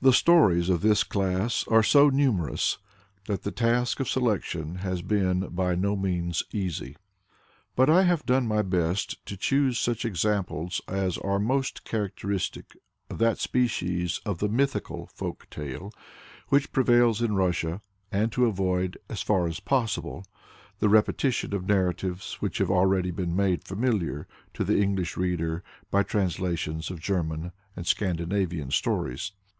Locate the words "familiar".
23.64-24.28